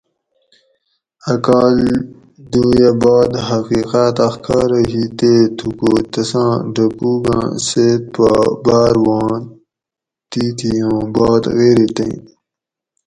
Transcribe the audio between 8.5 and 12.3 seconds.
بار واں تیتھیوں بات غیریتیں